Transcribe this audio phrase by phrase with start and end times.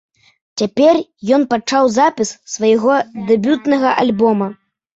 [0.61, 0.93] Цяпер
[1.37, 2.99] ён пачаў запіс свайго
[3.31, 4.53] дэбютнага альбома.